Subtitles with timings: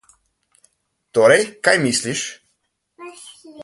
[1.19, 2.27] Torej, kaj misliš?